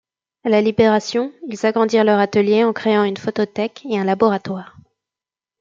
À 0.43 0.49
la 0.49 0.61
Libération, 0.61 1.31
ils 1.47 1.63
agrandissent 1.63 2.03
leur 2.03 2.17
atelier 2.17 2.63
en 2.63 2.73
créant 2.73 3.03
une 3.03 3.17
photothèque 3.17 3.85
et 3.87 3.99
un 3.99 4.03
laboratoire. 4.03 4.75